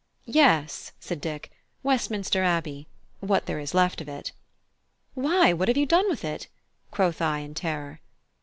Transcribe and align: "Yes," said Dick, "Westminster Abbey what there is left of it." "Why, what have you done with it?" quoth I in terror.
"Yes," 0.25 0.93
said 0.99 1.21
Dick, 1.21 1.51
"Westminster 1.83 2.41
Abbey 2.41 2.87
what 3.19 3.45
there 3.45 3.59
is 3.59 3.75
left 3.75 4.01
of 4.01 4.09
it." 4.09 4.31
"Why, 5.13 5.53
what 5.53 5.67
have 5.67 5.77
you 5.77 5.85
done 5.85 6.09
with 6.09 6.25
it?" 6.25 6.47
quoth 6.89 7.21
I 7.21 7.37
in 7.41 7.53
terror. 7.53 7.99